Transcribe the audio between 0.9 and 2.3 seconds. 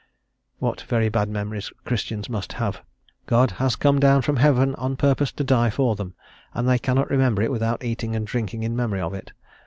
bad memories Christians